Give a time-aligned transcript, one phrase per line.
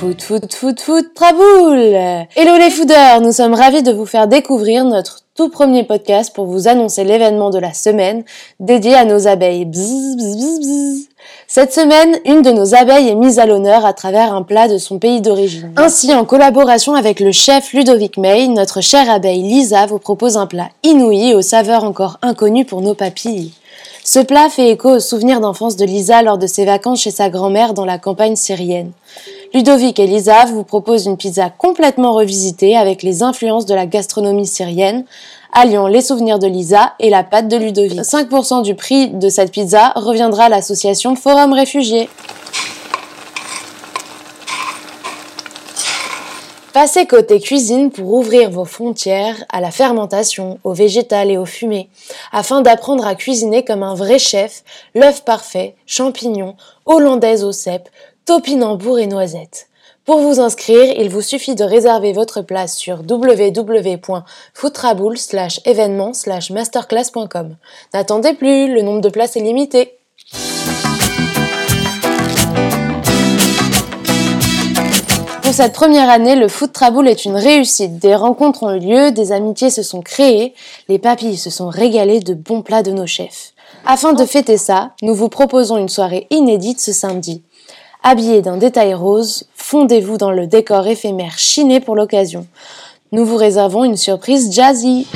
[0.00, 4.86] Foot, foot, foot, foot, traboule Hello les fooders, nous sommes ravis de vous faire découvrir
[4.86, 8.24] notre tout premier podcast pour vous annoncer l'événement de la semaine
[8.60, 9.68] dédié à nos abeilles.
[11.46, 14.78] Cette semaine, une de nos abeilles est mise à l'honneur à travers un plat de
[14.78, 15.74] son pays d'origine.
[15.76, 20.46] Ainsi, en collaboration avec le chef Ludovic May, notre chère abeille Lisa vous propose un
[20.46, 23.52] plat inouï aux saveurs encore inconnues pour nos papilles.
[24.02, 27.28] Ce plat fait écho aux souvenirs d'enfance de Lisa lors de ses vacances chez sa
[27.28, 28.92] grand-mère dans la campagne syrienne.
[29.52, 34.46] Ludovic et Lisa vous proposent une pizza complètement revisitée avec les influences de la gastronomie
[34.46, 35.04] syrienne,
[35.52, 37.98] alliant les souvenirs de Lisa et la pâte de Ludovic.
[37.98, 42.08] 5% du prix de cette pizza reviendra à l'association Forum Réfugiés.
[46.72, 51.88] Passez côté cuisine pour ouvrir vos frontières à la fermentation, au végétal et au fumé,
[52.30, 54.62] afin d'apprendre à cuisiner comme un vrai chef,
[54.94, 56.54] l'œuf parfait, champignons,
[56.86, 57.88] hollandaise au cèpe,
[58.24, 59.68] topinambour et noisettes.
[60.04, 66.10] Pour vous inscrire, il vous suffit de réserver votre place sur www.footraboule slash événement
[66.50, 67.54] masterclass.com.
[67.94, 70.00] N'attendez plus, le nombre de places est limité.
[75.42, 77.98] Pour cette première année, le Foot Traboul est une réussite.
[77.98, 80.54] Des rencontres ont eu lieu, des amitiés se sont créées,
[80.88, 83.52] les papilles se sont régalées de bons plats de nos chefs.
[83.84, 87.42] Afin de fêter ça, nous vous proposons une soirée inédite ce samedi.
[88.02, 92.46] Habillé d'un détail rose, fondez-vous dans le décor éphémère chiné pour l'occasion.
[93.12, 95.06] Nous vous réservons une surprise jazzy.